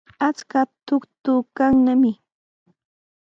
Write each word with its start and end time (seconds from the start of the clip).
Akshuqa 0.27 0.61
tuktuykannami. 0.85 2.11